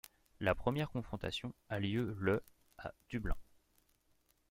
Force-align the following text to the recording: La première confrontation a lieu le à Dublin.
La 0.39 0.55
première 0.55 0.89
confrontation 0.89 1.53
a 1.69 1.79
lieu 1.79 2.15
le 2.17 2.41
à 2.79 2.91
Dublin. 3.11 3.35